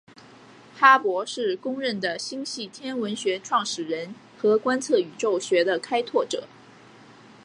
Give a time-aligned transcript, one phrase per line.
[0.75, 6.45] 哈勃是公认的星系天文学创始人和观测宇宙学的开拓者。